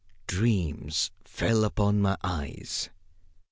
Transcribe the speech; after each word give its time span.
Dreams 0.25 1.11
fell 1.23 1.63
upon 1.63 2.01
my 2.01 2.17
eyes. 2.23 2.89